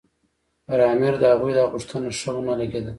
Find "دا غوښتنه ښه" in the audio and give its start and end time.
1.57-2.29